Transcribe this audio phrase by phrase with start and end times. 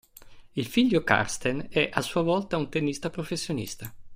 [0.55, 3.93] Il figlio Carsten è a sua volta un tennista professionista.